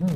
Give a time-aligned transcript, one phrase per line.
[0.00, 0.08] Use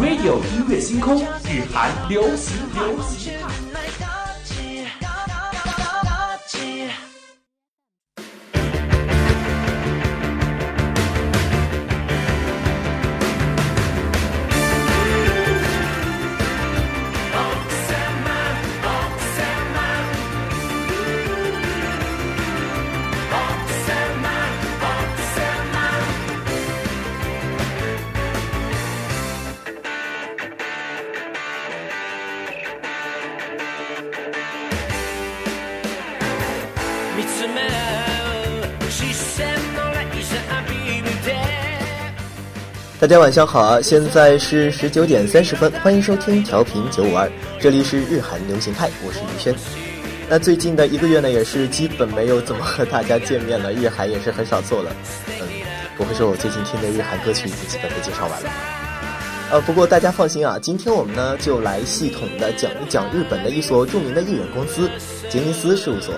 [0.00, 3.39] Radio 音乐星空，日韩流行流行。
[43.10, 43.80] 大家晚上好啊！
[43.82, 49.52] 现在是十九点三十分，欢迎收听调频九五二，这里是日韩流行派，我是宇轩。
[50.28, 54.92] 那最近的一个月呢，也是基本没有怎么和大家见面了，日韩也是很少做了。
[55.40, 55.48] 嗯，
[55.96, 58.50] 不会说我最近听的日韩歌曲已经基本被介绍完了。
[59.50, 64.88] 呃，不过大家放心啊，今天我们呢就来系统的讲一讲日本的一所著名的艺人公司——
[65.28, 66.14] 杰尼斯事务所。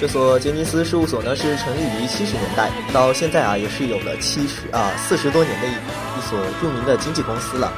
[0.00, 7.70] 这所杰尼斯事务所呢是成立于七十年代，到现在啊也是有了七十啊四十多年的一一所著名的经纪公司了。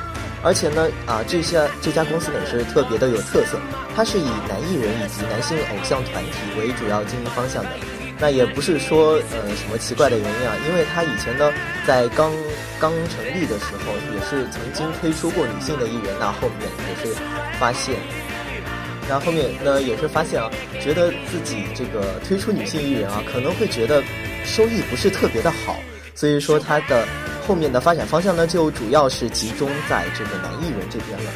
[0.45, 3.59] 而且呢啊这些这家公司呢也是特别的有特色，
[3.97, 7.71] 它是以男艺人以及男性偶像团体为主要经营方向的。
[8.21, 11.51] 那也不是说呃什么奇怪的原因啊，因为他以前呢
[11.85, 12.31] 在刚
[12.79, 17.17] 刚成立的时候也是曾经推出过女性的艺人，那后面也是
[17.59, 17.97] 发现。
[19.09, 24.03] 然后面呢，也是发现啊，觉得自己这个推出女性艺人啊，可能会觉得
[24.45, 25.77] 收益不是特别的好，
[26.15, 27.07] 所以说他的
[27.47, 31.31] 后面的发展方向呢，就主要是集中在这个男艺人这边了。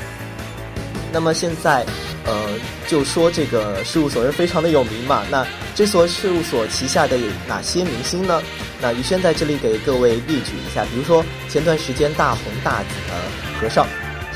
[1.13, 1.85] 那么现在，
[2.25, 2.51] 呃，
[2.89, 8.43] 就说这个事务所是非常的有名嘛，那这所事务所旗下的有哪些明星呢？
[8.81, 13.87] 那宇轩在这里给各位列举一下，比如说前段时间大红大紫的和尚。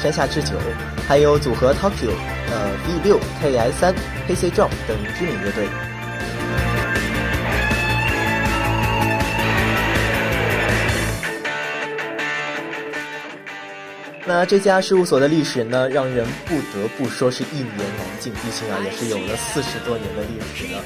[0.02, 0.52] 山下智久，
[1.06, 2.10] 还有组合 Tokyo，
[2.50, 3.94] 呃 B 六 K S 三、
[4.26, 5.68] K C Drop 等知名乐队。
[14.26, 20.82] 那这家事务所的历史呢，让人不得不说是一言难尽，毕竟啊，也是有了四十多年的历史了。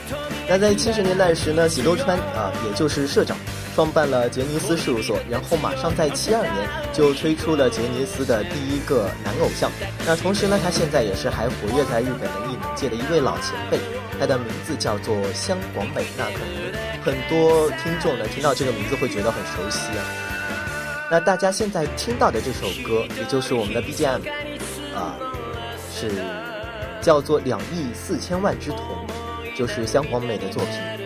[0.49, 3.37] 那在七十年代时呢，喜多川啊，也就是社长。
[3.75, 9.71] 创办了杰尼斯事务所，然后马上在七二年就推出了杰尼斯的第一个男偶像。
[10.07, 13.79] 那同时呢，他现在也是还活跃在日本的艺能界的一位老前辈，
[14.19, 16.07] 他的名字叫做香广美。
[16.17, 20.05] 那可能很多听众呢听到这个名字会觉得很熟悉啊。
[21.11, 24.21] 那大家现在听到的这首歌，也就是我们的 BGM，
[24.95, 25.15] 啊，
[25.93, 26.11] 是
[27.03, 28.79] 叫做《两亿四千万只瞳》，
[29.59, 31.04] 就是香广美的作品。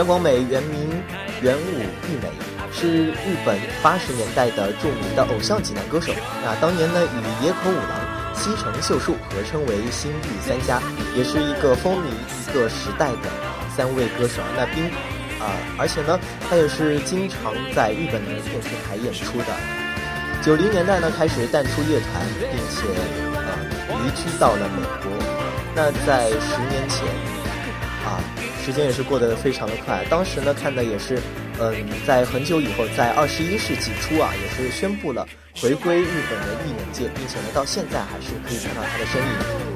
[0.00, 0.88] 香广美原名
[1.42, 2.30] 元武玉美，
[2.72, 6.10] 是日本八十年代的著名的偶像级男歌手。
[6.42, 10.80] 那当年呢，与野口五郎、西城秀树合称为新玉三家，
[11.14, 13.28] 也是一个风靡一个时代的
[13.76, 14.40] 三位歌手。
[14.56, 14.86] 那并
[15.38, 16.18] 啊，而且呢，
[16.48, 19.52] 他也是经常在日本的电视台演出的。
[20.40, 22.88] 九零年代呢，开始淡出乐团，并且
[23.36, 25.12] 呃移居到了美国。
[25.74, 27.39] 那在十年前。
[28.70, 31.18] 时间也是过得非常的快，当时呢看的也是，
[31.58, 31.74] 嗯，
[32.06, 35.26] 在很久以后，在二十一世纪初啊，也是宣布了
[35.60, 39.69] 回归日本的艺能界，并且呢到现在还是可以看到他的身影。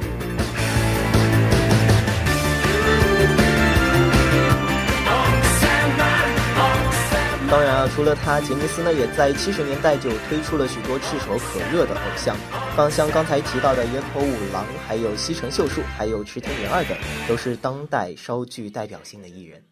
[7.50, 12.36] 当然啊，除了他，杰尼斯呢也在七十年代就推出了许多炙手可热的偶像，
[12.76, 16.96] 刚像刚才提到的野口五郎，还有西城秀树，还有池田绫二等，
[17.28, 19.62] 都是当代稍具代表性的艺人。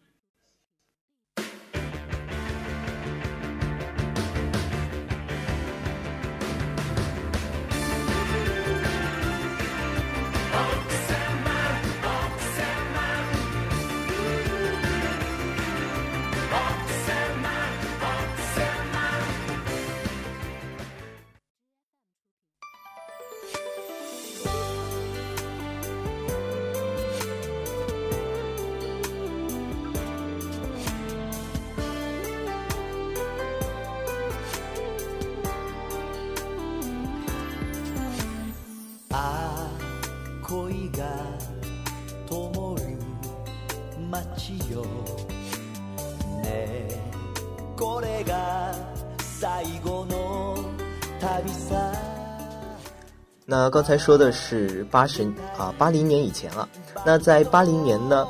[53.45, 55.23] 那刚才说的是八十
[55.57, 56.67] 啊八零年以前啊，
[57.05, 58.25] 那在八零年呢，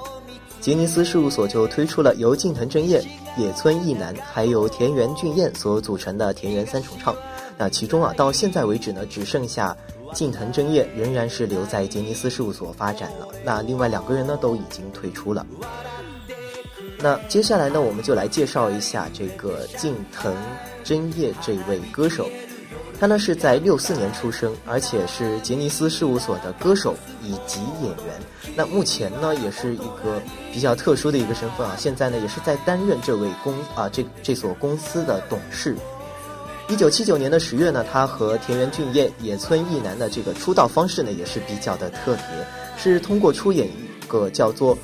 [0.60, 3.04] 杰尼斯事务所就推出了由近藤真彦、
[3.38, 7.16] 野村义男还有田园俊彦所组成的田园三重唱。
[7.58, 9.78] 那其中啊，到现在为止呢，只剩下
[10.14, 13.28] 近藤真彦仍然是留在杰尼斯事务所发展了。
[13.44, 15.46] 那另外两个人呢，都已经退出了。
[16.98, 20.36] 那接下来呢，我们就来介绍一下这个近藤
[20.84, 22.28] 真彦这位歌手。
[23.04, 28.16] 他呢是在六四年出生，而且是杰尼斯事务所的歌手以及演员。
[28.56, 30.22] 那目前呢也是一个
[30.54, 35.76] 比较特殊的一个身份啊，现在呢也是在担任这位公啊这这所公司的董事。
[36.70, 42.26] 一九七九年的十月呢，他和田园俊彦、野村义男的这个出道方式呢也是比较的特别，
[42.78, 44.78] 是通过出演一个叫做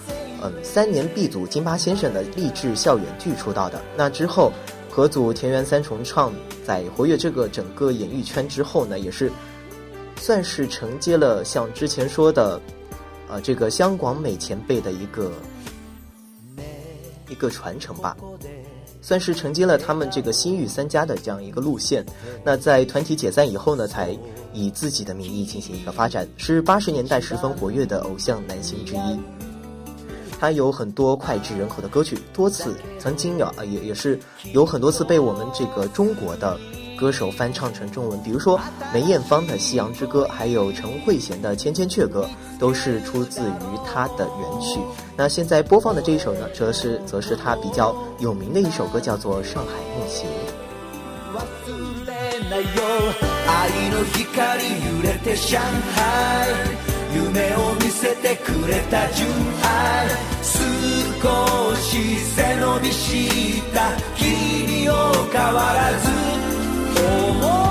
[0.44, 3.82] 嗯三年 B 组金八先生的励志校园剧出道的。
[3.96, 4.52] 那之后。
[4.90, 6.34] 合组田园三重唱，
[6.66, 9.32] 在活跃这个整个演艺圈之后呢，也是
[10.18, 12.60] 算是承接了像之前说的，
[13.30, 15.32] 呃，这个香港美前辈的一个
[17.30, 18.18] 一个传承吧，
[19.02, 22.06] 算是承接了他们这个新玉三家的这样一个路线。
[22.44, 24.18] 那在团体解散以后呢，才
[24.52, 29.20] 以自己的名义进行一个发展，是八十年代十分活跃的偶像男星之一。
[30.40, 34.18] 他有很多脍炙人口的歌曲，多次曾经有啊，也也是
[34.54, 36.58] 有很多次被我们这个中国的
[36.98, 38.60] 歌手翻唱成中文，比如说
[38.94, 42.28] 梅艳芳的《夕阳之歌》，还有陈慧娴的《千千阙歌》，
[42.60, 44.80] 都是出自于他的原曲。
[45.18, 50.26] 那现在播放的这一首呢，则是则是他比较有名的一首歌，叫做《上海梦行》。
[58.30, 59.28] てくれた純
[59.64, 60.08] 愛。
[60.44, 63.90] 少し背伸びした。
[64.16, 64.94] 君を
[65.32, 67.69] 変わらず。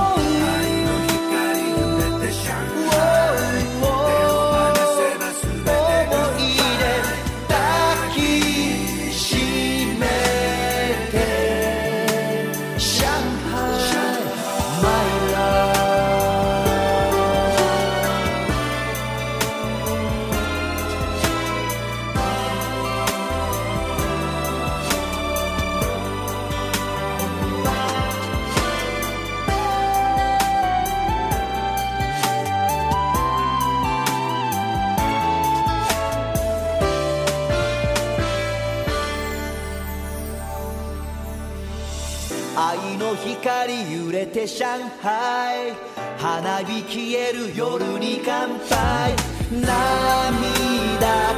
[44.29, 44.67] て上
[45.03, 45.73] 海。
[46.19, 49.17] 花火消える夜に乾杯。
[49.51, 49.67] 涙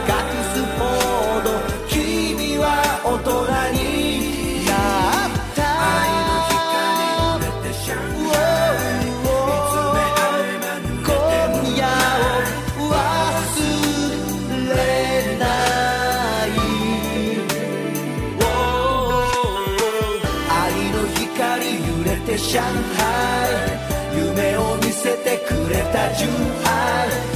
[0.06, 0.14] 隠
[0.52, 0.80] すほ
[1.44, 1.48] ど
[1.88, 2.66] 君は
[3.04, 3.30] 大人
[3.72, 4.70] にな
[5.26, 5.60] った。
[20.52, 22.70] 愛の光濡れて上海。
[22.70, 22.89] 今
[25.92, 26.30] that you
[26.66, 27.29] are.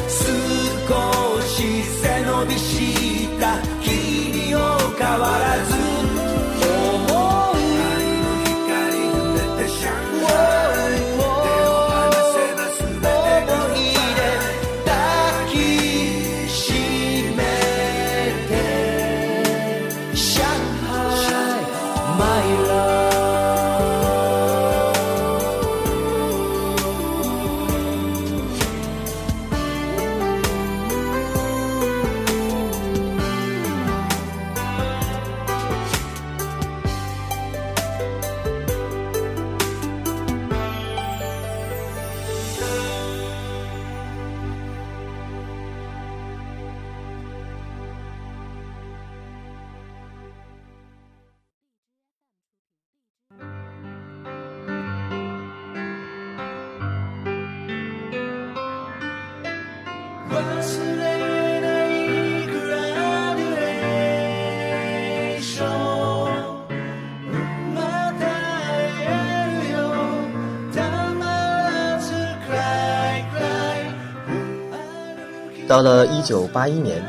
[75.74, 77.02] 到了一九八一年，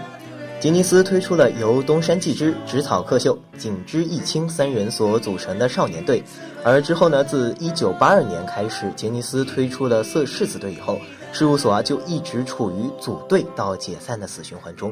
[0.60, 6.24] 杰尼斯推出了由东山纪之、植草克秀、井之义清三人所组成的少年队。
[6.64, 11.00] 而之后呢，自一九八二年开始，杰尼斯推出了色柿子队以后，
[11.32, 14.92] 事务所啊就一直处于组队到解散的死循环中，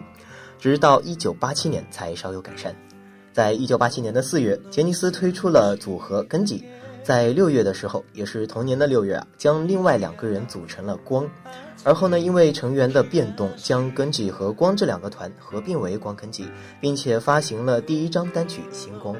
[0.59, 2.75] 直到一九八七年才稍有改善。
[3.33, 6.63] 在一九八七年的四月，杰尼斯推出了组合根基。
[7.01, 11.27] 在六月的时候，也是同年的六月啊，将另外两个人组成了光。
[11.85, 16.47] 而后呢，因为成员的变动，将根基和光这两个团合并为光根基，
[16.79, 19.15] 并且发行了第一张单曲《星光》。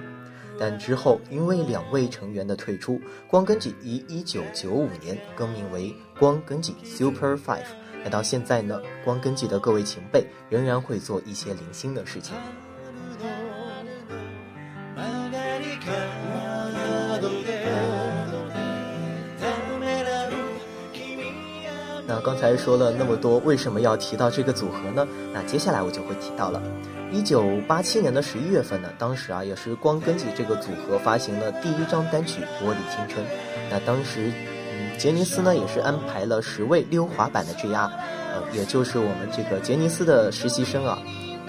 [0.58, 7.66] 但之后因为两位成员的退出，光根基于一九九五年更名为光根基 Super Five。
[8.04, 12.34] 那到现在呢，光根基的各位前辈仍然会做一些零星的事情。
[22.14, 25.08] 那刚才说了那么多，为什么要提到这个组合呢？
[25.34, 26.62] 那接下来我就会提到了，
[27.12, 33.26] 一九八七年的十一月份呢，当时啊也是光根基这个组合发行了第一张单曲《玻璃青春》。
[33.72, 34.32] 那当时，
[34.72, 37.90] 嗯，杰尼斯呢也是安排了十位溜滑板的 JR，
[38.32, 41.00] 呃，也就是我们这个杰尼斯的实习生啊。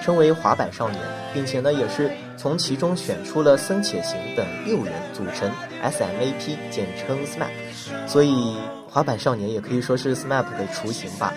[0.03, 1.01] 称为滑板少年，
[1.33, 5.51] 并且呢，也是从其中选出了森且行等六人组成
[5.83, 8.07] SMAP，简称 SMAP。
[8.07, 8.57] 所以，
[8.95, 11.35] 滑板少年也可以说是 SMAP 的雏形吧。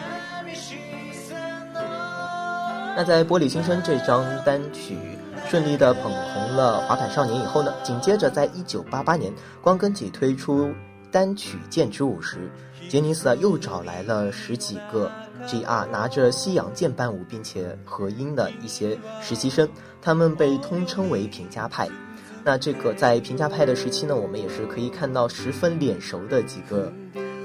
[2.96, 4.96] 那在《玻璃青春》这张单曲
[5.50, 10.72] 顺利的捧红了滑板少年以后呢，紧接着在1988年，光根体推出
[11.12, 12.38] 单曲《剑之舞》时，
[12.88, 15.12] 杰尼斯啊又找来了十几个。
[15.48, 15.88] G.R.
[15.92, 19.68] 拿着西洋剑伴舞并且合音的一些实习生，
[20.00, 21.90] 他们被通称为平家派。
[22.44, 26.92] 那这个在平家派的时期呢，我们也是可以看到十分脸熟的几个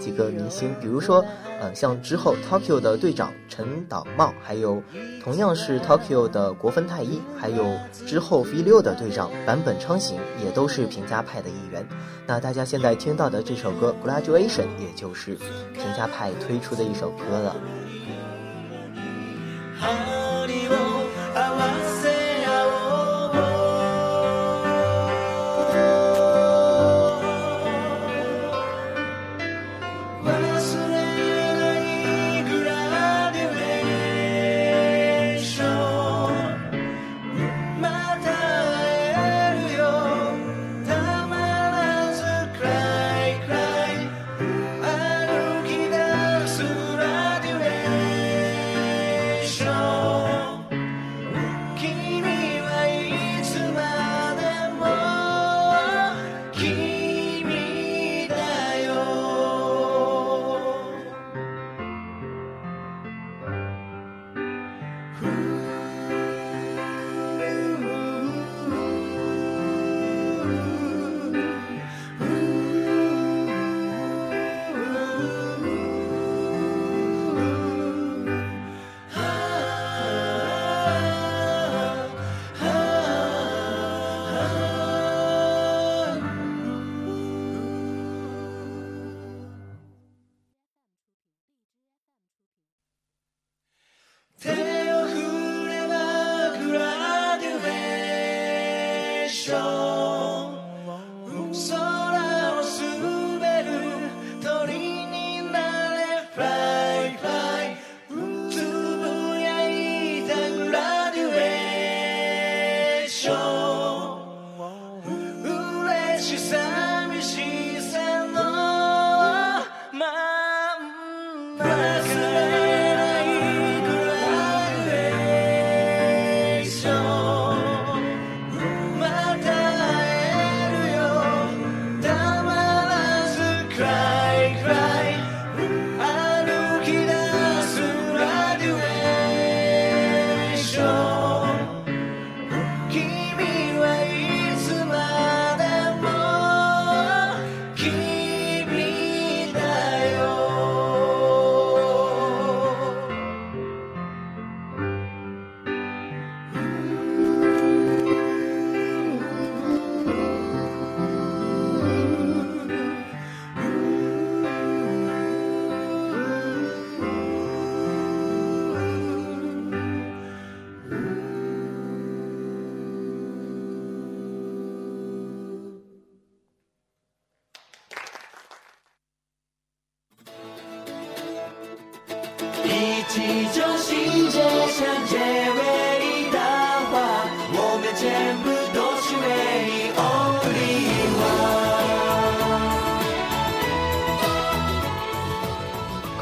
[0.02, 1.24] 几个明星，比如说，
[1.60, 4.82] 嗯，像之后 Tokyo 的队长陈导茂，还有
[5.22, 11.86] 同样是 Tokyo 的国分太一，还有之后 V 六的队长坂本昌行，也都是平家派的一员。
[12.26, 15.36] 那大家现在听到的这首歌《Graduation》，也就是
[15.72, 17.54] 平家派推出的一首歌了。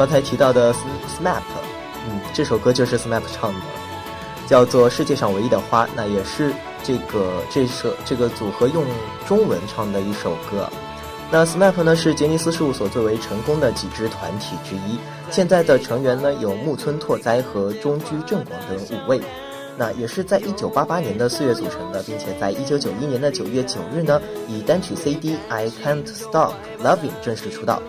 [0.00, 1.42] 刚才提到的 SMAP，
[2.08, 3.60] 嗯，这首歌就是 SMAP 唱的，
[4.46, 8.82] 叫做《世界上唯一的花》，那也是这个这首这个组合用
[9.28, 10.66] 中文唱的一首歌。
[11.30, 14.96] 那 SMAP 呢是杰尼斯事务所最为成功的几支团体之一，
[15.30, 19.20] 现在的成员呢有木村拓哉和中居正广等五位。
[19.76, 27.82] 那也是在一九八八年的四月组成的，并且在一九九一年的九月九日呢，以单曲 CD《I Can't Stop Loving》正式出道。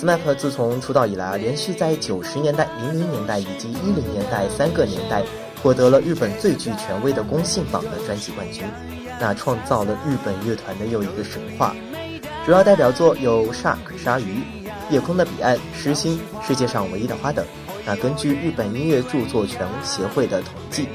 [0.00, 5.22] SMAP 自从出道以来啊，连续在九十年代、零零年代以及一零年代三个年代
[5.62, 8.64] 获得了日本最具权威的公信榜的专辑冠军，
[9.20, 11.76] 那创造了日本乐团的又一个神话。
[12.46, 14.40] 主要代表作有《Shark》鲨鱼、
[14.90, 17.44] 《夜空的彼岸》、《失心》、《世界上唯一的花》等。
[17.84, 20.88] 那根据日本音乐著作权协会的统计，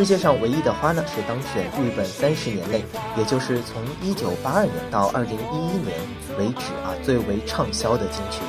[0.00, 2.82] 世界上唯一的花呢是当选日本三十年内，
[3.18, 5.94] 也就是从一九八二年到二零一一年
[6.38, 8.40] 为止啊最为畅销的金曲。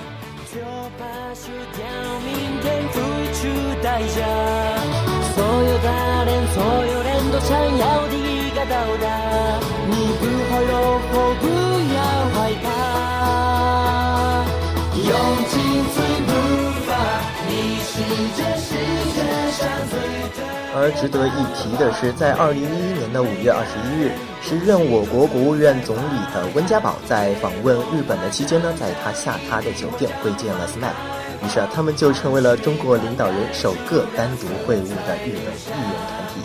[20.74, 24.12] 而值得一提的是，在二零一一年的五月二十一日，
[24.42, 36.40] 时任我国国务院总理的温家宝在访问日本的期间呢，在他下榻的酒店会见了 SMAP，于是啊，他们就成为了中国领导人首个单独会晤的日本议员团体。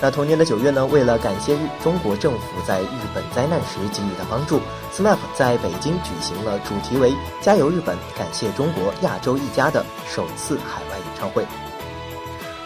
[0.00, 4.60] 那同年的九月呢，为了感谢日中国政府在日本灾难时给予的帮助
[4.94, 11.44] ，SMAP 在北京举行了主题为“加油日本，感谢中国，亚洲一家”的首次海外演唱会。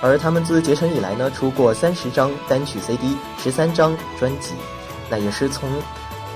[0.07, 4.53] 而他们自结成以来呢，出过三十张单曲 CD，十三张专辑，
[5.09, 5.67] 那也是从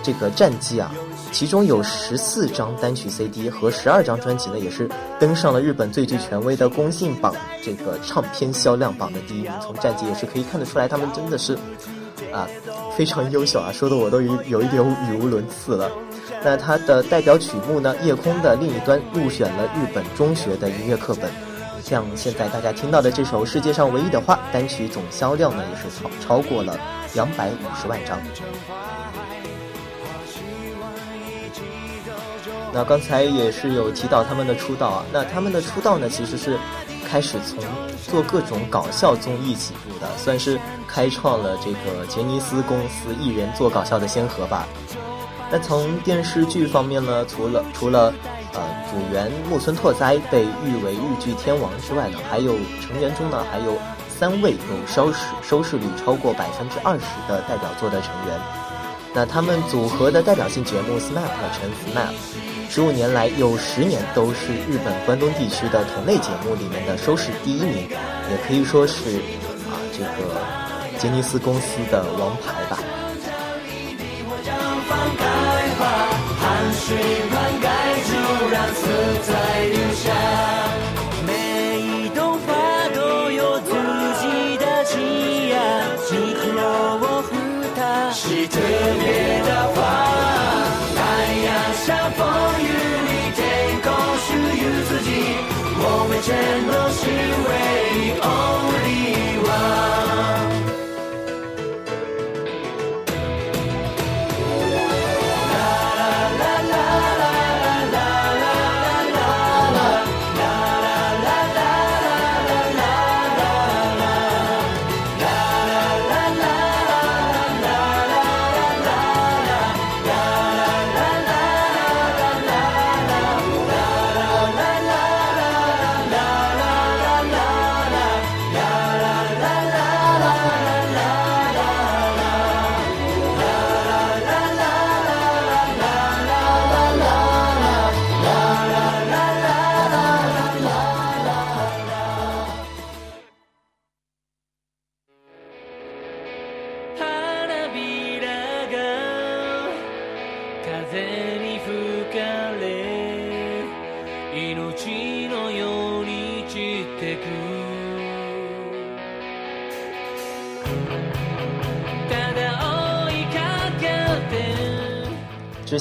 [0.03, 0.91] 这个战绩啊，
[1.33, 4.89] 其中有十四张单曲 CD 和十二张专辑呢，也是
[5.21, 9.53] 登上了日本最具权威的公信榜这个唱片销量榜的第一名。
[9.61, 11.53] 从战绩也是可以看得出来，他们真的是
[12.33, 12.49] 啊
[12.97, 15.91] 非常优秀啊，说的我都有有一点语无伦次了。
[16.43, 21.31] 那他的代表曲目呢，《夜空的另一端》入选了日本中学的音乐课本。
[21.89, 26.79] 像现在大家听到的这首《世界上唯一的花》，单曲总销量呢也是超超过了
[27.15, 28.21] 两百五十万张。
[32.75, 36.59] 那刚才也是有提到他们的出道啊，那他们的出道呢其实是
[37.09, 37.59] 开始从
[38.07, 44.69] 做各种搞笑综艺起步的，算是开创了这个杰尼斯公司艺人做搞笑的先河吧。
[45.51, 48.13] 那从电视剧方面呢，除了除了。
[48.55, 53.77] 呃，组员木村拓哉被誉为日剧天王之外呢，还有成员中呢还有
[54.09, 58.41] 三位有收视收视率超过百分之二十的代表作的成员。
[59.15, 62.13] 那他们组合的代表性节目 SMAP 乘 SMAP，
[62.71, 67.89] 十五年来有十年都是日本关东地区的同类节目里面的收视第一名，
[68.31, 69.17] 也可以说是
[69.69, 70.41] 啊这个
[70.99, 72.79] 杰尼斯公司的王牌吧。
[78.81, 80.48] 色彩留下。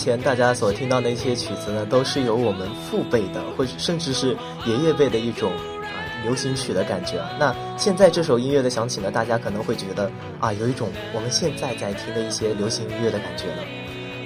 [0.08, 7.22] 前大家所听到的一些曲子呢，都是由我们父辈的，或者甚至是爷爷辈的一种啊流行曲的感觉。
[7.38, 13.64] 那现在这首音乐的响起呢，大家可能会觉得啊，有一种我们现在在听的一些流行音乐的感觉了。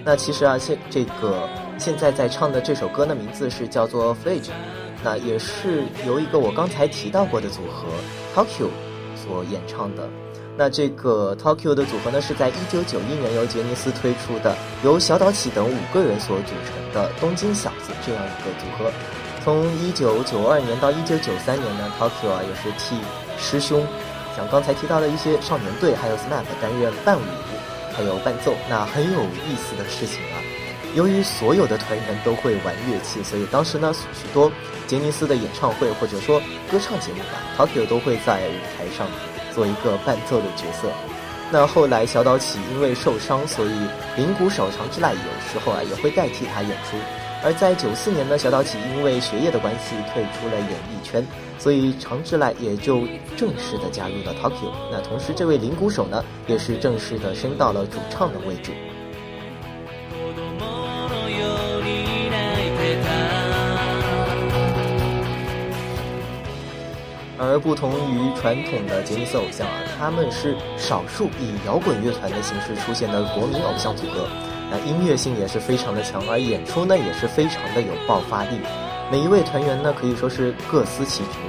[0.06, 4.50] 那其实啊，现这个现在在唱的这首歌的名字是叫做《Fage》，
[5.04, 7.88] 那也是由一个我刚才提到过的组合
[8.36, 8.70] Tokyo
[9.16, 10.08] 所演唱的。
[10.62, 18.92] 那这个 Tokyo 的组合呢，是在1991年由杰尼斯推出的，由小岛启等五个人所组成的东京小子这样一个组合。
[19.44, 22.96] 从1992年到1993年呢，Tokyo 啊也是替
[23.40, 23.84] 师兄，
[24.38, 27.24] 像刚才提到的一些少年队还有 SMAP 担任伴舞
[27.96, 28.54] 还有伴奏。
[28.70, 30.38] 那很有意思的事情啊，
[30.94, 34.52] 由于所有的团员都会玩乐器，所以当时呢许多
[34.86, 36.40] 杰尼斯的演唱会或者说
[36.72, 39.08] 歌唱节目吧，Tokyo 都会在舞台上。
[39.54, 40.88] 做一个伴奏的角色，
[41.52, 43.70] 那后来小岛启因为受伤，所以
[44.16, 46.98] 铃鼓手长之濑有时候啊也会代替他演出。
[47.44, 51.26] 而在九四年呢，小岛启因为学业的关系退出了演艺圈，
[51.58, 53.02] 所以长之濑也就
[53.36, 54.72] 正式的加入了 Tokyo。
[54.92, 58.72] 那同时，这位铃鼓手呢，也是正式的升到了主唱的位置。
[67.44, 74.28] 而不同于传统的杰尼斯偶像啊，他们是少数以摇滚乐团的形式出现的国民偶像组合。
[74.70, 78.60] 那音乐性也是非常的强，而演出呢也是非常的有爆发力。
[79.12, 81.40] 每一位团员呢可以说是各司其职，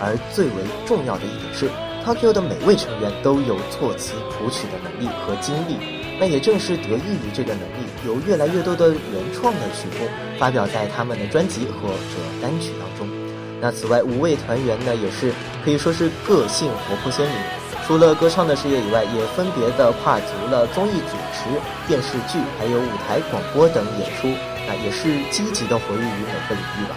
[0.00, 1.68] 而最为重要的一点是
[2.02, 5.76] ，Tokyo 的每位成员都有作词谱曲的能力和经历。
[6.18, 13.06] 那也正是得益于这个能力，有越来越多的原创的曲风发表在他们的专辑或者单曲当中。
[13.62, 15.32] 那此外，五位团员呢，也是
[15.64, 17.36] 可以说是个性活泼鲜明。
[17.86, 21.48] 除了歌唱的事业以外，也分别的跨足了综艺主持、
[21.86, 24.26] 电视剧，还有舞台广播等演出。
[24.66, 26.96] 那也是积极的活跃于每个领域吧。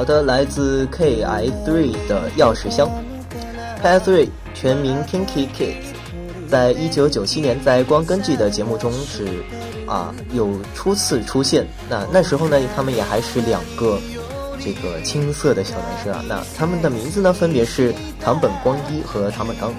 [0.00, 2.88] 好的，来自 K I Three 的钥匙箱
[3.82, 5.92] ，K I Three 全名 Kinky Kids，
[6.48, 9.26] 在一九九七年在光根剧的节目中是
[9.86, 11.66] 啊有初次出现。
[11.86, 13.98] 那那时候呢，他们也还是两个
[14.58, 16.24] 这个青涩的小男生啊。
[16.26, 19.70] 那他们的名字呢，分别是唐本光一和唐本刚。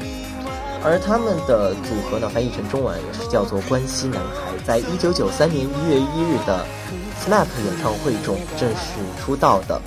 [0.83, 6.63] 而他们的组合呢，翻译成中文也是叫做关西男孩，在一九九三年一月一日的
[7.25, 9.81] SNAP 演唱会中正式出道的。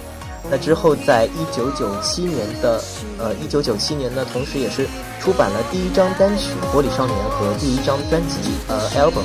[0.51, 2.81] 那之后，在一九九七年的
[3.19, 4.87] 呃一九九七年呢，同时也是
[5.21, 9.25] 出版了第一张单曲《玻璃少年》和第一张专辑呃 album。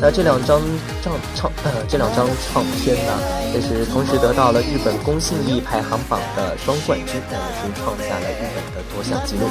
[0.00, 0.60] 那这两张
[1.02, 3.12] 唱唱呃这两张唱片呢，
[3.54, 9.48] 也是同时得到了日本公信力排行榜的双冠军，那也是创下了日本的多项纪录。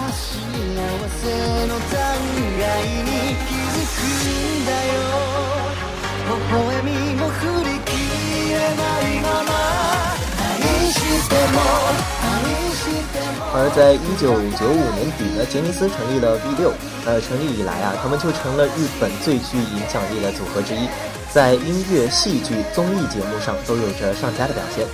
[13.54, 16.72] 而在一九九五年底呢，杰尼斯成立了 V 六。
[17.06, 20.88] 呃，成立以来啊，他们就成了日本最具影响力的组合之一，
[21.32, 24.86] 在音乐、戏剧、综艺节目上都有着上佳的表现。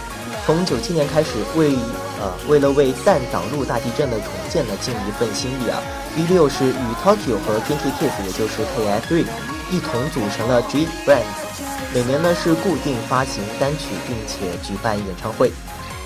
[0.46, 1.74] 从九七年开始，为
[2.22, 5.82] 呃为了为弹岛入大地震的重建呢尽一份心力啊
[6.16, 9.26] ，V 六是与 Tokyo 和 Kinki Kids，也就是 KF3
[9.72, 11.24] 一同组成了 G Friends。
[11.94, 15.52] 每年呢是固定发行单曲，并且举办演唱会，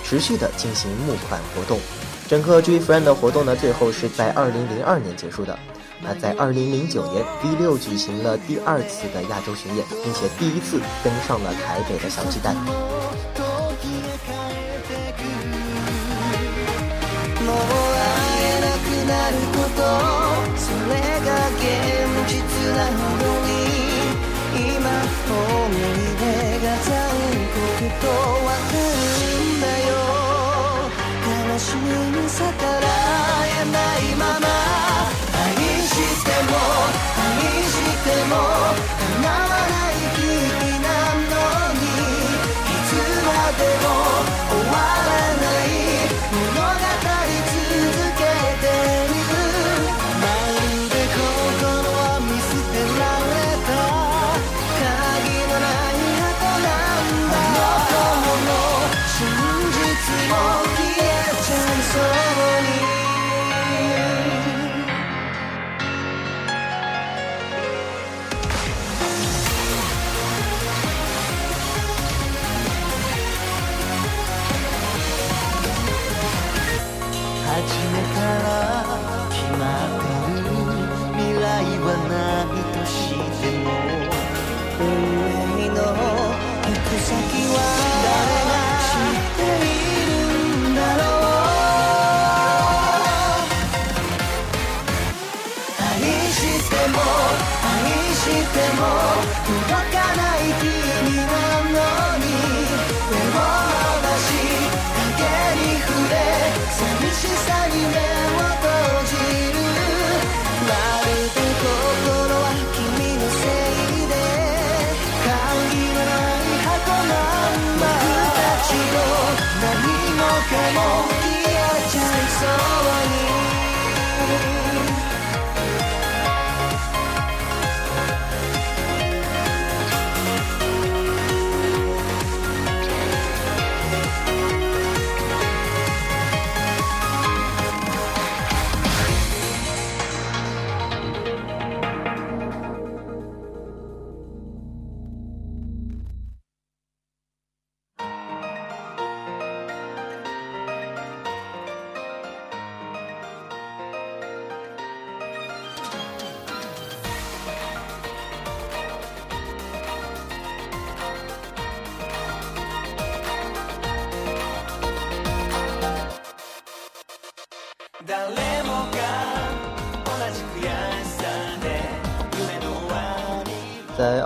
[0.07, 1.79] 持续的进行募款活动。
[2.27, 5.57] 整个 G Friend 的活动呢，最后是在二零零二年结束的。
[6.01, 12.55] 那在二零零九年，V 六举行了第二次的亚洲巡演，并且第一次登上了台北的小巨蛋。
[31.75, 32.88] に逆ら
[33.45, 34.47] えないまま。
[35.34, 36.53] 愛しても
[37.17, 37.27] 愛
[37.63, 38.26] しても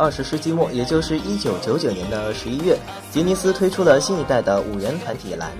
[0.01, 2.75] 二十世纪末，也就是一九九九年的十一月，
[3.11, 5.51] 杰尼斯推出了新一代的五人团体蓝。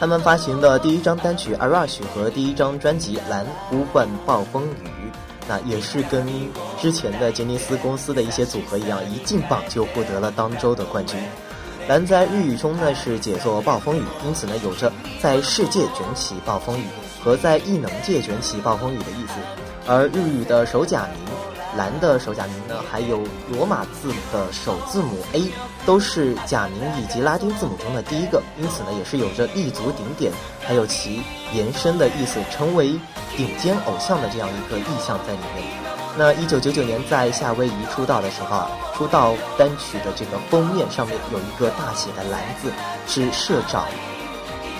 [0.00, 4.66] 他们发行的第一张单曲《A Rush》和第一张专辑《蓝呼唤暴风雨》，
[5.46, 6.26] 那也是跟
[6.80, 11.16] 之前的杰尼斯公司的一些组合一样，一进榜就获得了当周的冠军。
[11.86, 16.84] 蓝在日语中呢是解作暴风雨，因此呢有着在世界卷起暴风雨
[17.22, 19.34] 和在异能界卷起暴风雨的意思。
[19.86, 21.27] 而日语的首假名。
[21.78, 25.44] 蓝的首假名呢，还有罗马字的首字母 A，
[25.86, 31.22] 都是假名以及拉丁字母中的第一个，因此呢，也是有着立足顶点，还有其
[31.54, 32.98] 延伸的意思，成为
[33.36, 35.64] 顶尖偶像的这样一个意象在里面。
[36.16, 42.72] 那一九九九年在夏威夷出道的时候啊，出道单曲的这个封面上面有一个大写的蓝字，
[43.06, 43.84] 是社长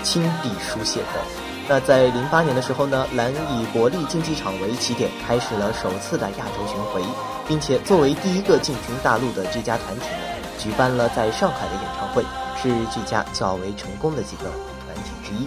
[0.02, 1.47] 亲笔书写的。
[1.68, 7.02] 那在零八年的时候呢，蓝以国立竞技场为起点，开始了首次的亚洲巡回，
[7.46, 12.22] 并且作为第一个进军大陆的这家团体呢，举办了在上海的演唱会，
[12.56, 15.46] 是这家较为成功的几个团体之一。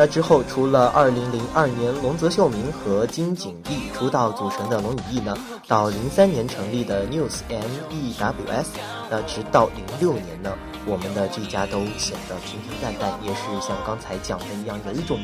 [0.00, 8.70] 那之后，除了2002年龙泽秀明和金景逸出道组成的龙与翼呢，到03年成立的 News M E W S，
[9.10, 9.68] 那直到
[10.00, 10.56] 06年呢，
[10.86, 15.18] 我们的这家都显得平平淡淡，也是像刚才讲的一样，有一种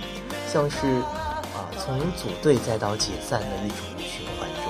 [0.52, 0.88] 像是
[1.54, 4.64] 啊从组队再到解散的一种循环中。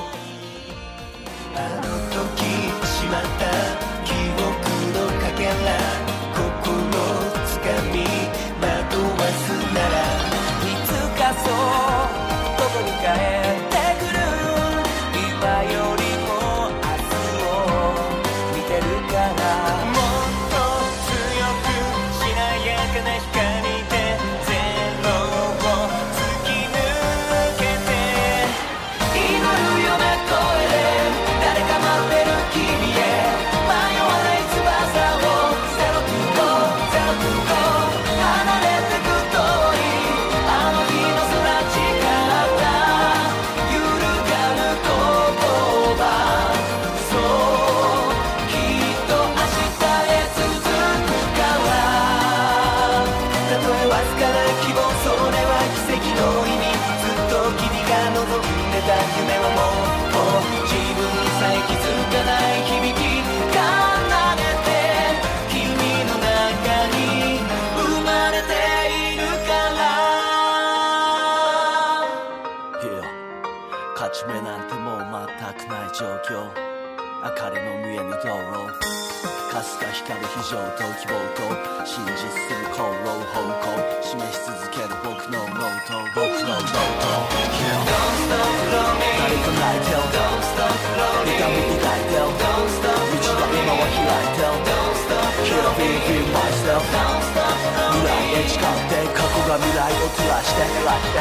[93.84, 97.52] 開いて Don't stop Here begin my step Don't stop
[97.92, 101.18] 未来へ誓って過去が未来を照らして照らして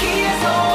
[0.00, 0.69] 消えそう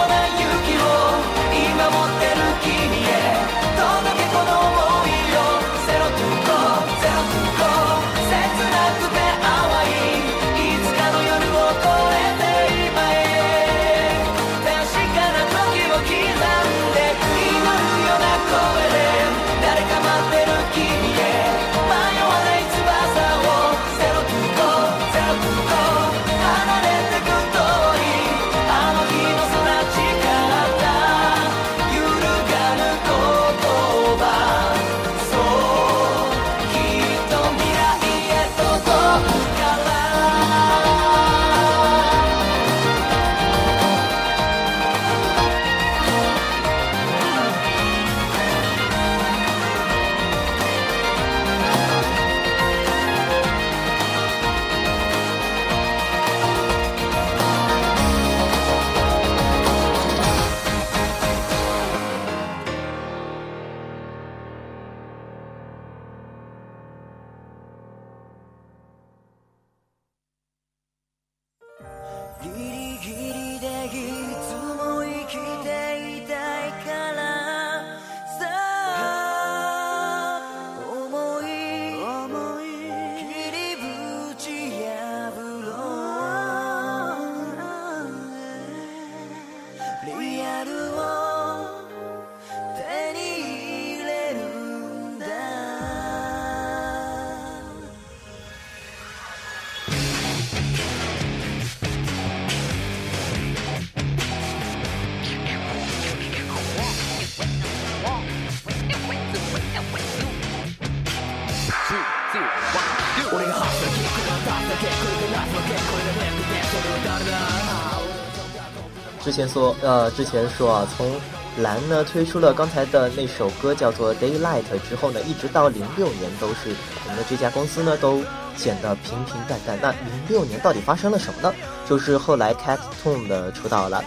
[119.26, 121.20] 之前说，呃，之前说啊，从
[121.58, 128.22] 蓝呢推出了刚才的那首歌叫做《Daylight》之后呢，一直到零六年都是我们的这家公司呢都
[128.56, 129.80] 显得平平淡淡。
[129.82, 131.52] 那零六年到底发生了什么呢？
[131.90, 134.04] 就是后来 Cat Tone 的出道了。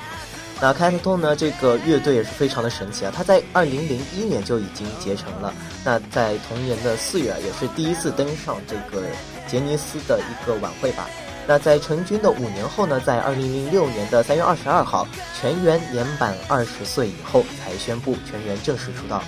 [0.60, 5.52] 那 Cat Tone 呢这个乐队也是非常的神奇啊，他在二零零一年就已经结成了。
[5.84, 9.04] 那在同年的四月，也是第一次登上这个
[9.48, 11.08] 杰尼斯的一个晚会吧。
[11.48, 15.08] 那在成军的五年后呢，在二零零六年的三月二十二号，
[15.40, 19.24] 全员年满二十岁以后才宣布全员正式出道。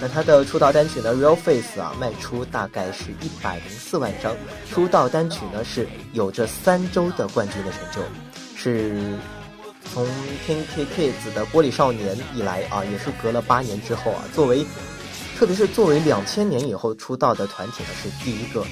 [0.00, 4.36] 那他的出道单曲呢，《Real Face》啊，卖出大概是一百零四万张。
[4.70, 8.00] 出道单曲呢，是有着三周的冠军的成就，
[8.56, 9.18] 是
[9.92, 10.06] 从
[10.46, 14.64] Pink Kids 的《玻璃少年》以来啊，也是隔了八年之后啊，作为，
[15.36, 18.64] 特别是作为两千年以后出道的团体呢，是第一个。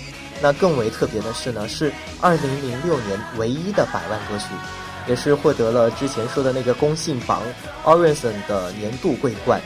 [0.43, 4.47] 那更为特别的是呢，是二零零六年唯一的百万歌曲，
[5.07, 7.43] 也是获得了之前说的那个公信榜
[7.85, 9.61] Orison 的年度桂冠。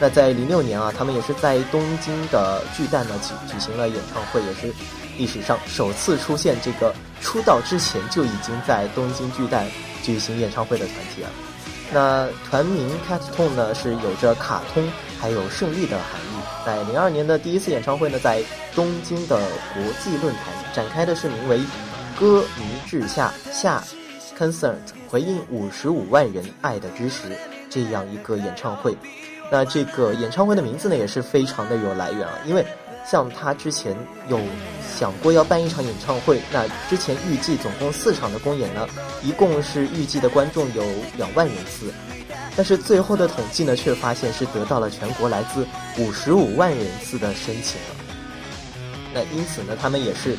[0.00, 4.72] 那在零六年啊，他们也是在东京的巨蛋呢举举行了演唱会，也是
[5.16, 9.66] 历史上首次出现这个出道之前就已经在东京巨蛋
[10.04, 11.30] 举行演唱会的团体啊。
[11.90, 14.86] 那团名 Cat Tone 呢是有着卡通
[15.18, 16.27] 还有胜利的含义。
[16.68, 18.42] 在零二年的第一次演唱会呢，在
[18.74, 19.40] 东京的
[19.72, 21.58] 国际论坛展开的是名为
[22.20, 23.82] “歌迷志下下
[24.38, 24.76] Concert”
[25.08, 27.34] 回应五十五万人爱的支持
[27.70, 28.94] 这样一个演唱会。
[29.50, 32.62] 那这个演唱会的名字呢，也是非常的有来源啊，因为
[33.02, 33.96] 像他之前
[34.28, 34.38] 有
[34.94, 38.86] 想过要办一场演唱会，那之前预计总共四场的公演呢，
[39.22, 40.84] 一共是预计的观众有
[41.16, 41.90] 两万人次，
[42.58, 45.64] 但是最后的统计呢，却发现是得到了全国来自
[45.96, 48.04] 五十五万人次的申请了。
[49.14, 50.32] 那因此呢，他们也是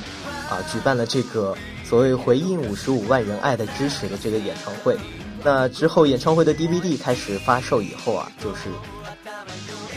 [0.49, 1.55] 啊举办了这个
[1.85, 4.97] 所谓回应五十五万人爱的支持的这个演唱会。
[5.45, 8.63] 那之后演唱会的 DVD 开始发售以后啊，就是。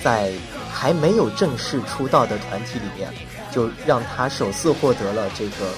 [0.05, 0.33] 在
[0.69, 3.13] 还没有正式出道的团体里面，
[3.53, 5.71] 就让他首次获得了这个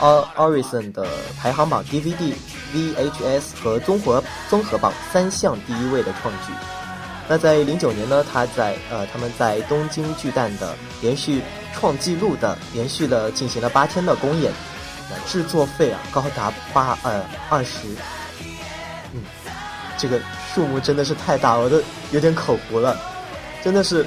[0.00, 1.06] O Orison 的
[1.38, 2.34] 排行榜 DVD、
[2.74, 6.52] VHS 和综合综合榜三项第一位的创举。
[7.28, 11.40] 那在零九年呢，他在呃他们在东京巨蛋的连续
[11.72, 14.52] 创纪录的连续的进行了八天的公演，
[15.08, 17.88] 那制作费啊高达八呃二十，
[19.14, 19.22] 嗯，
[19.96, 20.20] 这个
[20.52, 22.98] 数目真的是太大，我都有点口糊了。
[23.62, 24.04] 真的是，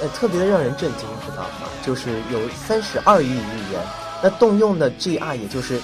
[0.00, 1.68] 呃，特别的让人震惊，知道吗？
[1.84, 3.82] 就是有三十二亿日元，
[4.22, 5.80] 那动用的 GR，也就是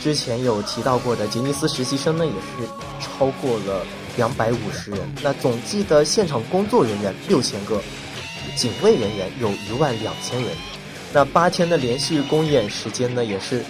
[0.00, 3.84] 之前有提到过的吉尼斯实习生呢，也是超过了
[4.16, 5.00] 两百五十人。
[5.22, 7.80] 那总计的现场工作人员六千个，
[8.56, 10.56] 警卫人员有一万两千人。
[11.12, 13.64] 那八天的连续公演时间呢，也是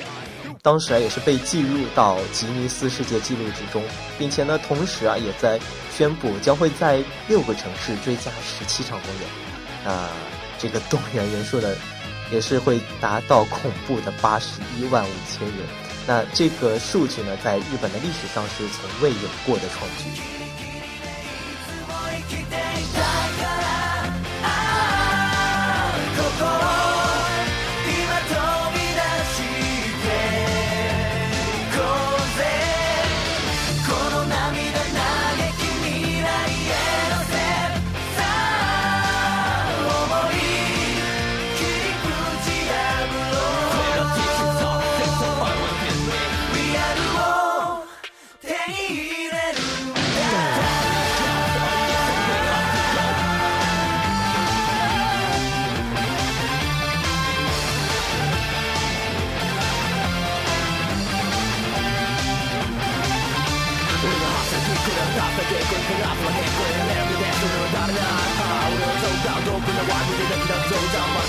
[0.63, 3.83] 当时啊，也是被记录到吉尼斯世界纪录之中，
[4.19, 5.61] 并且呢，同时啊，也在。
[5.93, 9.29] 宣布将会在六个城市追加十七场公演，
[9.85, 10.09] 那
[10.59, 11.69] 这个动员人数呢，
[12.33, 15.57] 也是会达到恐怖的八十一万五千人。
[16.07, 20.11] 那这个数据呢，在日本的历史上是从未有过的创举。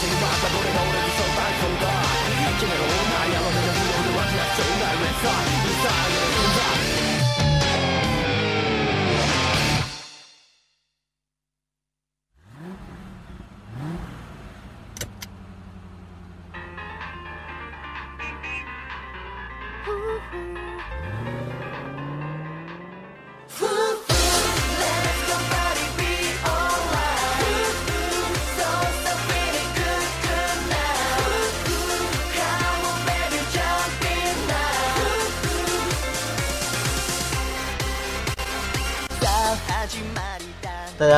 [0.02, 1.86] せにまたこれが俺の正体存在
[2.58, 5.61] 決めろ女やわめが無能でわきなくそうなるレッサー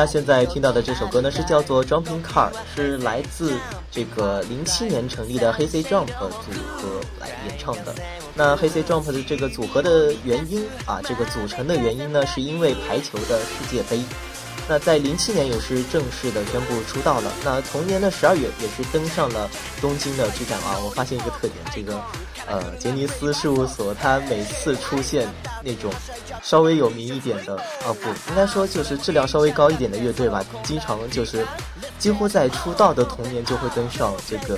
[0.06, 3.52] 现在听到的这首歌呢，是叫做《Jumping Car》，是来自
[3.90, 7.94] 这个零七年成立的黑 C Jump 组合来演唱的。
[8.34, 14.02] 那黑 C Jump 的这个组合的原因啊，这个组成的原因呢，是因为排球的世界杯。
[14.66, 17.30] 那在零七年也是正式的宣布出道了。
[17.44, 20.78] 那同年的十二月也是登上了东京的巨蛋啊。
[20.82, 22.00] 我发现一个特点，这个
[22.46, 25.28] 呃杰尼斯事务所，它每次出现
[25.62, 25.92] 那种
[26.42, 31.46] 稍微有名一点的啊，不应该说就是质量稍微高一点的乐队吧，经常就是
[31.98, 34.56] 几乎在出道的同年就会登上这个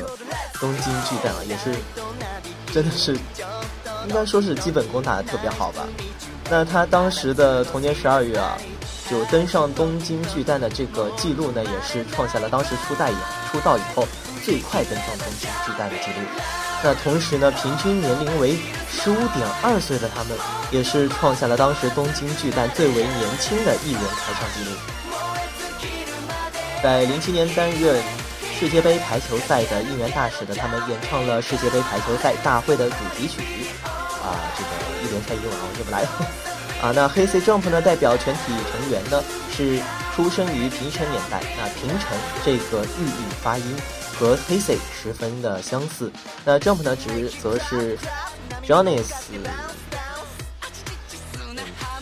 [0.61, 1.75] 东京巨蛋啊，也是
[2.73, 3.15] 真的是
[4.09, 5.85] 应该说是基本功打得特别好吧。
[6.49, 8.57] 那他当时的同年十二月啊，
[9.11, 13.17] 就登上东京巨蛋的这个记录呢，也是创下了当时初代以
[13.51, 14.07] 出道以后
[14.47, 16.25] 最快登上东京巨蛋的记录。
[16.85, 18.57] 那同时呢，平均年龄为
[18.89, 20.39] 十五点二岁的他们，
[20.71, 24.77] 也是创下了当时东京巨蛋最为年轻的艺人开唱记录。
[26.81, 28.01] 在零七年担任
[28.57, 33.43] 世界杯排球赛的应援大使的他们，演唱了世界杯排球赛大会的主题曲。
[34.23, 34.71] 啊，这个
[35.03, 36.09] 一连串英文我就不来了。
[36.87, 39.25] 啊，那黑 C Jump 呢，代表全体成员呢
[39.57, 39.81] 是
[40.15, 41.43] 出生于平成年代。
[41.57, 43.65] 那平成这个日语发音
[44.19, 46.11] 和黑 C 十分的相似。
[46.45, 47.99] 那 Jump 呢，值则是
[48.67, 49.13] Johnny's。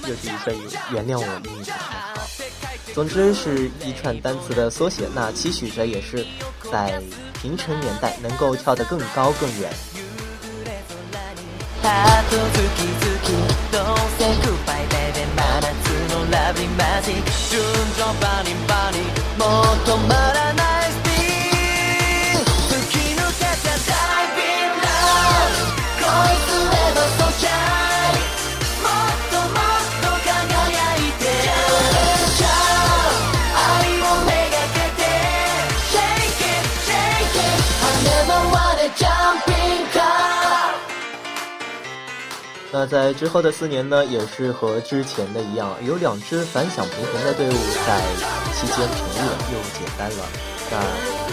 [0.06, 2.26] 又是一串语，原谅我英语不太好。
[2.92, 5.08] 总之是一串单词的缩写。
[5.14, 6.26] 那期许着也是
[6.70, 7.02] 在
[7.40, 9.72] 平成年代能够跳得更高更远。
[42.76, 48.02] 那在之后的四年呢，也是和之前的一样，有两支反响平衡的队伍在
[48.52, 50.26] 期间成立了，又简单了。
[50.72, 50.82] 那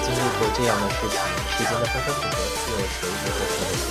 [0.03, 1.17] 经历过这样的事情，
[1.57, 2.37] 时间的分分合合，
[2.69, 3.81] 又谁能够说得出？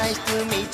[0.00, 0.72] nice to meet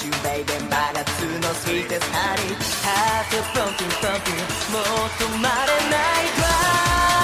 [1.41, 2.37] のスイーツスハ。
[2.85, 4.39] ハートポンキンポンキン。
[4.73, 4.83] もう
[5.19, 7.16] 止まれないわ。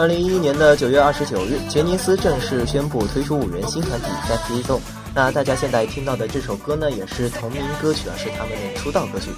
[0.00, 4.80] 二零一一年的九月二十九日，杰尼斯正式宣布推出五人新团体 Sexy Zone。
[5.14, 9.28] 那大家现在听到的这首歌呢，也是同名歌曲啊，是他们的出道歌曲。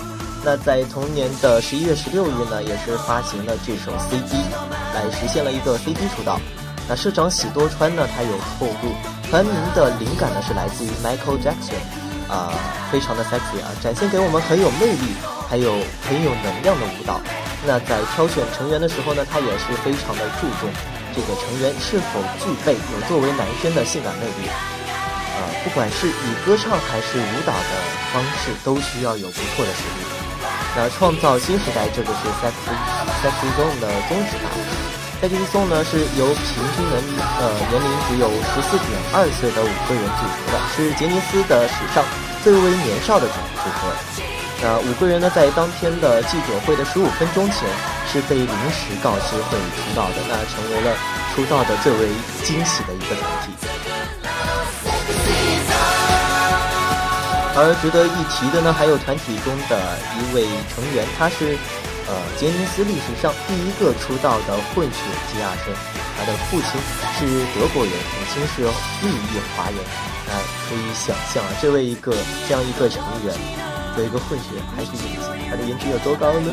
[0.44, 4.36] 那在同年的十一月十六日呢，也是发行了这首 CD，
[4.94, 6.38] 来实现了一个 CD 出道。
[6.88, 12.54] 那社长喜多川呢，他有透露，团名的灵感呢是来自于 Michael Jackson，啊，
[12.92, 15.16] 非常的 sexy 啊，展现给我们很有魅力，
[15.48, 15.72] 还有
[16.08, 17.20] 很有能量的舞蹈。
[17.64, 20.68] 那在挑选成员的时候呢，他也是非常的注重
[21.14, 24.50] 这个成员是否具备有作为男生的性感魅力。
[24.50, 27.72] 呃，不管是以歌唱还是舞蹈的
[28.12, 30.02] 方式，都需要有不错的实力。
[30.74, 32.74] 那创造新时代，这个是 Sexy
[33.22, 34.50] Sexy Zone 的宗旨吧
[35.22, 42.02] ？Sexy Zone 呢是由平均年龄呃年龄只有十四点二岁的五个人组成的，是杰尼斯的史上
[42.42, 44.31] 最为年少的组组合。
[44.62, 47.68] 那五个人呢，在当天的记者会的十五分钟前
[48.06, 50.94] 是被临时告知会出道的，那成为了
[51.34, 52.08] 出道的最为
[52.44, 53.50] 惊喜的一个团体。
[57.54, 61.58] 而值得一提的呢，还有团体中的一位成员，他是
[62.06, 65.74] 呃杰尼斯历史上第一个出道的混血吉亚生，
[66.16, 66.80] 他的父亲
[67.18, 67.26] 是
[67.58, 69.76] 德国人，母亲是日裔华人。
[70.24, 70.38] 那
[70.70, 72.14] 可以想象啊，这位一个
[72.48, 73.34] 这样一个成员。
[73.96, 74.90] 有一个混血还是，
[75.50, 76.50] 他的颜值有多高呢？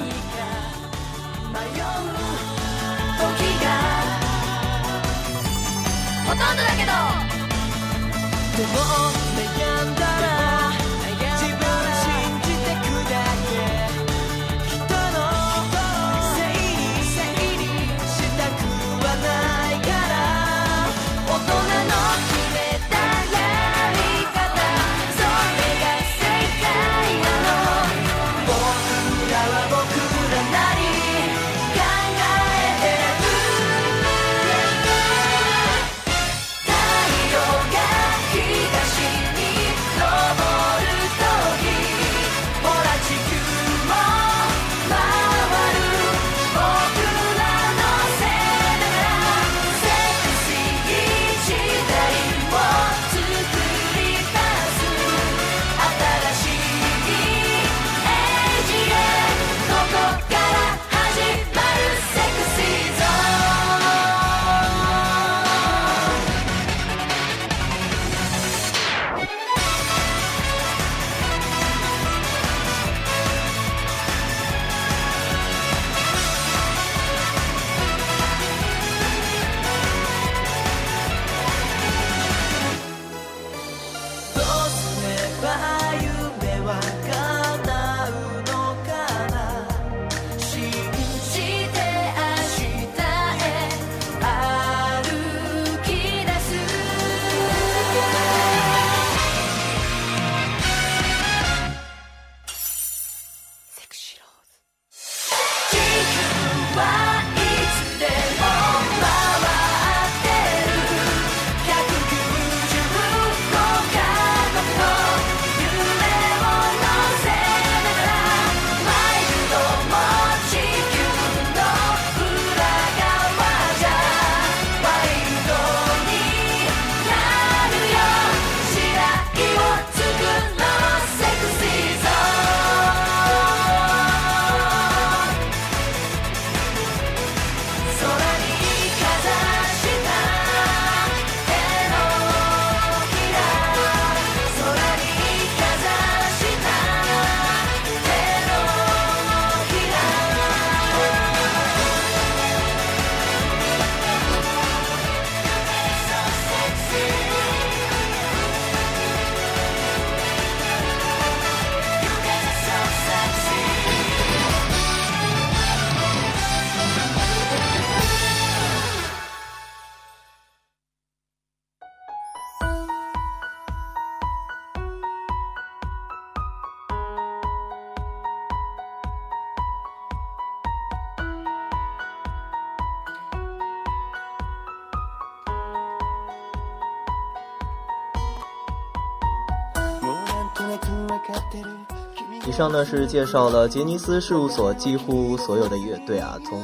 [192.59, 196.59] 上呢是介绍了杰尼斯事务所几乎所有的乐队啊，从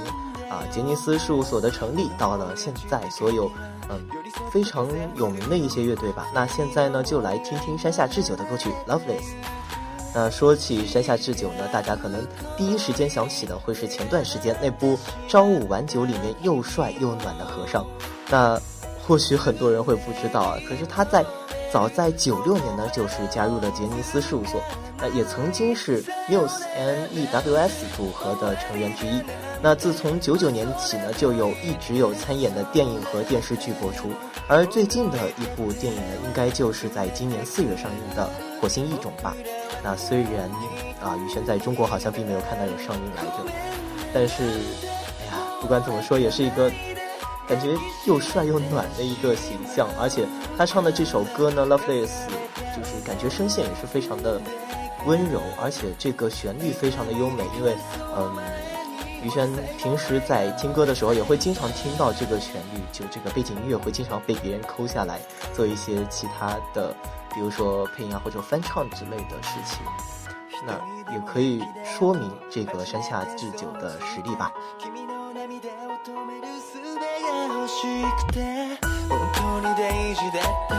[0.49, 3.49] 啊杰尼斯事务所的成立到了现在所有
[3.89, 4.05] 嗯
[4.51, 4.85] 非常
[5.15, 6.27] 有名的一些乐队吧。
[6.33, 8.99] 那现在呢就来听听山下智久的歌曲《Loveless》。
[10.13, 12.27] 那说起山下智久呢，大家可能
[12.57, 14.97] 第一时间想起的会是前段时间那部
[15.29, 17.85] 《朝五晚九》里面又帅又暖的和尚。
[18.29, 18.59] 那
[19.07, 21.25] 或许很多人会不知道啊，可是他在。
[21.75, 24.61] 早在九六年呢，就是加入了杰尼斯事务所，
[24.97, 29.21] 那也曾经是 Muse N E W S 组合的成员之一。
[29.61, 34.09] 那自从九九年起呢，就有一直有参演的电影和电视剧播出。
[34.47, 38.29] 而最近的一部电影呢，应该就是在今年四月上映的
[38.61, 39.35] 《火星异种》吧。
[39.83, 40.49] 那虽然
[41.03, 43.51] 啊，宇轩在中国好像并没有看到有上映来着，
[44.13, 46.71] 但是，哎呀，不管怎么说，也是一个。
[47.47, 47.75] 感觉
[48.05, 50.25] 又帅又暖的一个形象，而且
[50.57, 52.07] 他唱的这首歌呢，《Loveless》，
[52.75, 54.41] 就是感觉声线也是非常的
[55.05, 57.43] 温柔，而且这个旋律非常的优美。
[57.57, 57.75] 因为，
[58.17, 58.35] 嗯，
[59.23, 65.21] 于轩平时在听歌的时候也会经常听到这个旋律，就这个背景音乐会经常被别人抠下来
[65.53, 66.95] 做一些其他的，
[67.33, 69.79] 比如说配音啊或者翻唱之类的事情。
[70.65, 70.73] 那
[71.13, 74.51] 也可以说明这个山下智久的实力吧。
[77.85, 78.39] しくて
[79.09, 80.75] 本当に大事だった。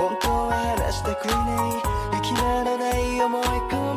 [0.00, 1.82] 本当は話したくない。
[2.12, 3.87] 生きらない思い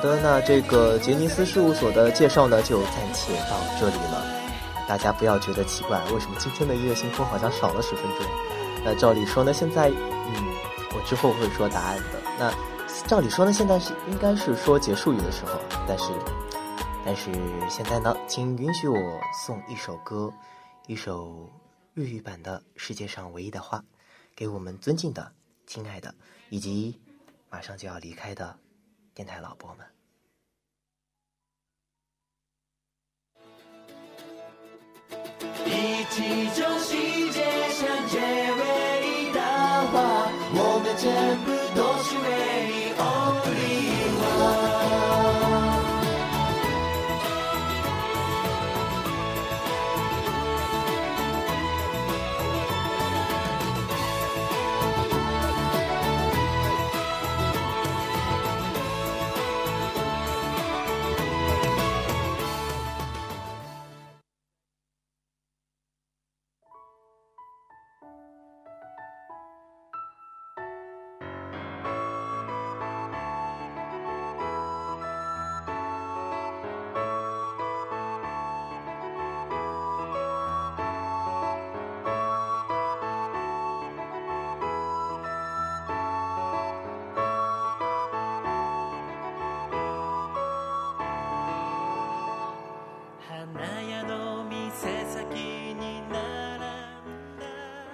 [0.00, 4.24] 的，那这个杰尼斯事务所的介绍呢，就暂且到这里了。
[4.88, 8.26] 大家不要觉得奇怪，为什么今天的音乐星空好像少了十分钟？
[8.84, 10.34] 那照理说呢，现在，嗯，
[10.94, 12.20] 我之后会说答案的。
[12.38, 12.52] 那
[13.06, 16.12] 照理说呢，现在是应该是说结束语的时候，但是，
[17.04, 17.30] 但是
[17.68, 20.32] 现在呢，请允许我送一首歌，
[20.86, 21.48] 一首
[21.94, 23.78] 日语版的《世界上唯一的花》，
[24.34, 25.30] 给我们尊敬的、
[25.66, 26.14] 亲爱的
[26.48, 26.98] 以及
[27.48, 28.56] 马上就要离开的
[29.20, 29.86] 电台老伯们。
[35.66, 36.96] 一起救世
[37.30, 42.28] 界上最伟大化，我们全部都是唯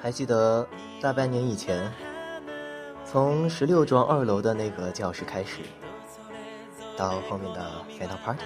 [0.06, 0.64] 还记得
[1.00, 1.92] 大半年以前，
[3.04, 5.62] 从十六幢二楼的那个教室开始，
[6.96, 8.44] 到后面的 final party，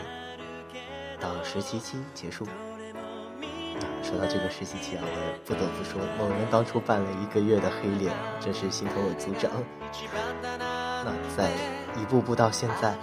[1.21, 2.47] 到实习期结束。
[4.03, 9.51] 说到这个实习期啊，我不得不说，某人当初办了一个月的黑脸，真是心疼我组长。
[11.05, 11.51] 那在
[12.01, 12.97] 一步步到现在，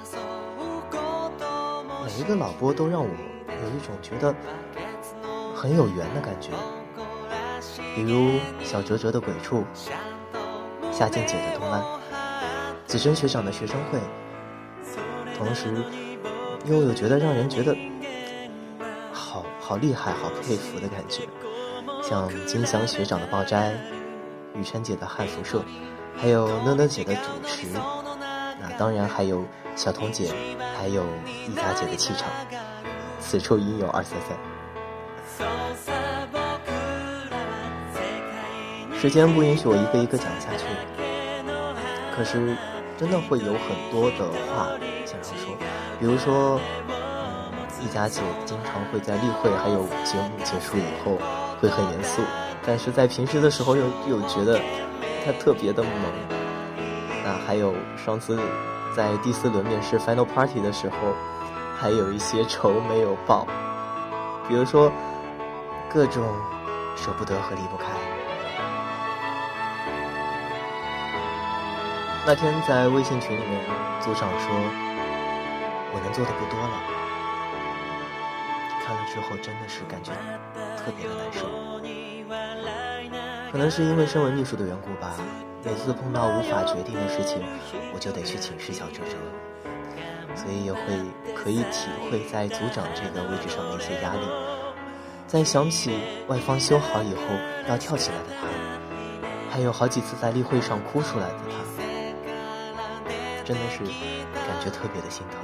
[2.03, 4.33] 每一个老波都让我有一种觉得
[5.55, 6.49] 很有缘的感觉。
[7.97, 8.33] 比如
[8.63, 9.63] 小哲哲的鬼畜，
[10.91, 11.83] 夏静姐的动漫，
[12.85, 13.97] 子珍学长的学生会，
[15.35, 15.73] 同时
[16.65, 17.75] 又有觉得让人觉得
[19.11, 21.23] 好好厉害、好佩服的感觉，
[22.07, 23.73] 像金香学长的爆斋，
[24.53, 25.65] 雨辰姐的汉服社，
[26.15, 27.65] 还有乐乐姐的主持，
[28.61, 29.43] 那当然还有
[29.75, 30.31] 小彤姐，
[30.77, 31.03] 还有
[31.49, 32.29] 一佳姐的气场，
[33.19, 34.37] 此处应有二三三。
[38.99, 40.65] 时间不允许我一个一个讲下去，
[42.15, 42.57] 可是
[42.97, 44.69] 真的会有很多的话
[45.05, 45.55] 想要说，
[45.99, 51.15] 比如说，嗯，一家姐经常会在例会还有节目结束以后
[51.61, 52.23] 会很严肃，
[52.65, 54.59] 但是在平时的时候又又觉得
[55.23, 55.91] 她特别的萌。
[57.23, 58.39] 那还有上次
[58.95, 60.95] 在第四轮面试 final party 的时候，
[61.77, 63.45] 还有一些仇没有报，
[64.47, 64.91] 比如说
[65.93, 66.23] 各种
[66.95, 67.96] 舍不得和离不开。
[72.27, 73.63] 那天在微信群里面，
[74.01, 74.51] 组长说
[75.95, 76.75] ：“我能做的不多了。”
[78.83, 80.11] 看了之后，真的是感觉
[80.75, 81.47] 特别的难受。
[83.49, 85.13] 可能是因为身为秘书的缘故吧，
[85.63, 87.41] 每次碰到无法决定的事情，
[87.93, 89.15] 我就得去请示小哲哲，
[90.35, 90.81] 所以也会
[91.33, 94.27] 可以体会在组长这个位置上的一些压力。
[95.27, 95.97] 在想起
[96.27, 97.21] 外方修好以后
[97.69, 98.47] 要跳起来的他，
[99.49, 101.76] 还有好几次在例会上哭出来的他。
[103.47, 103.79] 真的是
[104.33, 105.39] 感觉特别的心疼。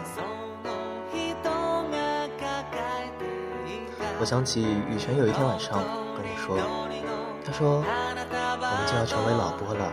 [4.20, 6.58] 我想起雨辰有一天晚上跟我说，
[7.45, 9.89] 他说我们就要成为老波了，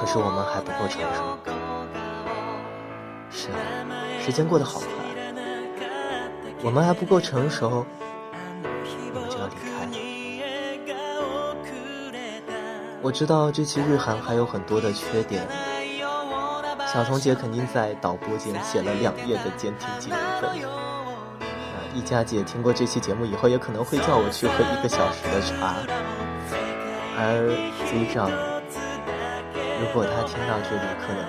[0.00, 1.36] 可是我们还不够成熟。
[3.30, 3.58] 是啊，
[4.18, 4.88] 时间过得好快，
[6.62, 7.84] 我们还不够成熟，
[9.14, 9.92] 我们就要离开了。
[13.02, 15.46] 我知道这期日韩还有很多的缺点。
[16.92, 20.50] 小彤姐肯定在导播间写了两页的监听记录本。
[21.38, 25.76] 那一佳姐听过这期节目以后，也可能会叫我去喝一个小时的茶。
[27.20, 27.52] 而
[27.84, 28.30] 组长，
[29.80, 31.20] 如果他听到这里，可能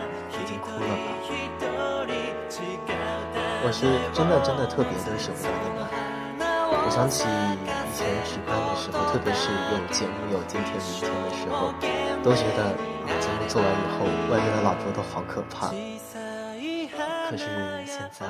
[0.41, 1.11] 已经哭了吧。
[3.61, 5.83] 我是真的真的特别的舍不得你们。
[6.39, 7.25] 我想起
[8.79, 11.73] 时候，特别是有节目有今天明天的时候，
[12.23, 12.73] 都觉得
[13.19, 13.39] 节目。
[13.49, 15.69] 做完以后，外面的老婆都好可怕。
[17.29, 17.45] 可是
[17.85, 18.25] 现在，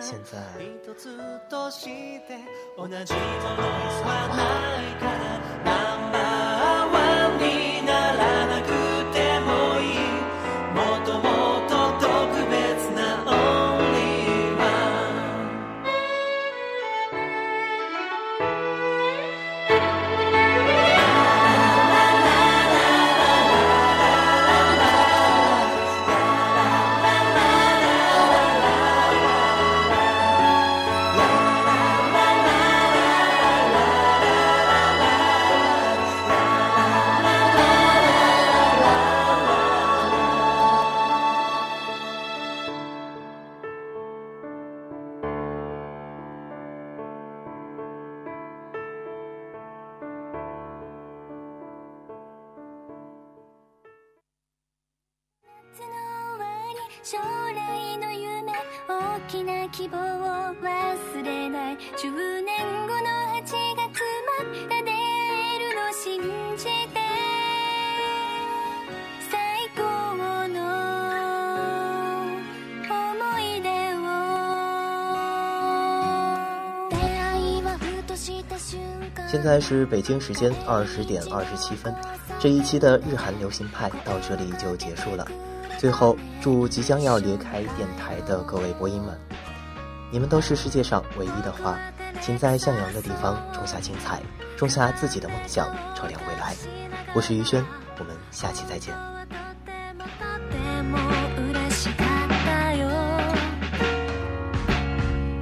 [0.00, 0.38] 现在，
[2.76, 3.12] 我没撒
[4.28, 4.36] 谎。
[79.58, 81.92] 在是北京时间二十点二十七分，
[82.38, 85.26] 这一期的日韩流行派到这里就结束了。
[85.80, 89.18] 最后，祝即将要离开电台的各位播音们，
[90.12, 91.76] 你们都是世界上唯一的花，
[92.20, 94.22] 请在向阳的地方种下精彩，
[94.56, 96.54] 种下自己的梦想，照亮未来。
[97.12, 97.60] 我是于轩，
[97.98, 99.17] 我们下期再见。